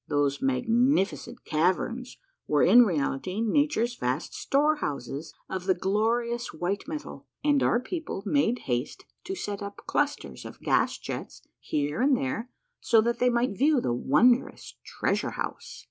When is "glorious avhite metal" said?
5.75-7.27